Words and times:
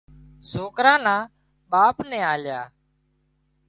سوڪرا 0.51 0.93
نا 1.05 1.15
ٻاپ 1.71 1.97
نين 2.09 2.23
آليا 2.33 2.61